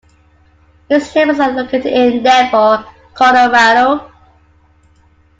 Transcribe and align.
His 0.89 1.13
chambers 1.13 1.39
are 1.39 1.51
located 1.51 1.85
in 1.85 2.23
Denver, 2.23 2.83
Colorado. 3.13 4.11